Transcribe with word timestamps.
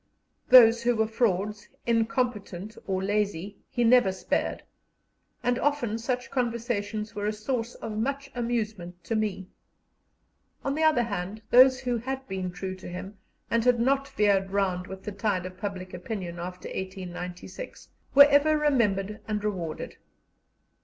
Those 0.49 0.81
who 0.81 0.95
were 0.95 1.05
frauds, 1.05 1.69
incompetent, 1.85 2.75
or 2.87 3.03
lazy, 3.03 3.57
he 3.69 3.83
never 3.83 4.11
spared, 4.11 4.63
and 5.43 5.59
often 5.59 5.99
such 5.99 6.31
conversations 6.31 7.13
were 7.13 7.27
a 7.27 7.31
source 7.31 7.75
of 7.75 7.95
much 7.99 8.31
amusement 8.33 9.03
to 9.03 9.15
me. 9.15 9.45
On 10.65 10.73
the 10.73 10.81
other 10.81 11.03
hand, 11.03 11.43
those 11.51 11.81
who 11.81 11.97
had 11.99 12.27
been 12.27 12.49
true 12.51 12.73
to 12.77 12.87
him, 12.89 13.19
and 13.51 13.63
had 13.63 13.79
not 13.79 14.07
veered 14.07 14.49
round 14.49 14.87
with 14.87 15.03
the 15.03 15.11
tide 15.11 15.45
of 15.45 15.55
public 15.59 15.93
opinion 15.93 16.39
after 16.39 16.67
1896, 16.69 17.89
were 18.15 18.23
ever 18.25 18.57
remembered 18.57 19.19
and 19.27 19.43
rewarded. 19.43 19.97